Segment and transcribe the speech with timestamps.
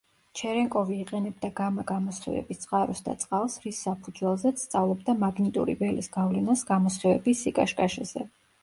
[0.39, 8.31] ჩერენკოვი იყენებდა გამა-გამოსხივების წყაროს და წყალს, რის საფუძველზეც სწავლობდა მაგნიტური ველის გავლენას გამოსხივების სიკაშკაშეზე.